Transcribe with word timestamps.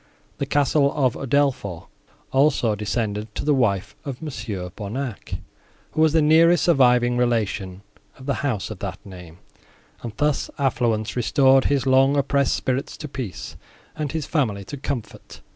The 0.39 0.47
castle 0.47 0.91
of 0.95 1.13
Udolpho, 1.15 1.85
also, 2.31 2.73
descended 2.73 3.35
to 3.35 3.45
the 3.45 3.53
wife 3.53 3.95
of 4.03 4.19
Mons. 4.19 4.43
Bonnac, 4.75 5.35
who 5.91 6.01
was 6.01 6.11
the 6.13 6.23
nearest 6.23 6.63
surviving 6.63 7.17
relation 7.17 7.83
of 8.17 8.25
the 8.25 8.33
house 8.41 8.71
of 8.71 8.79
that 8.79 8.97
name, 9.05 9.37
and 10.01 10.11
thus 10.17 10.49
affluence 10.57 11.15
restored 11.15 11.65
his 11.65 11.85
long 11.85 12.17
oppressed 12.17 12.55
spirits 12.55 12.97
to 12.97 13.07
peace, 13.07 13.55
and 13.95 14.11
his 14.11 14.25
family 14.25 14.63
to 14.63 14.77
comfort. 14.77 15.41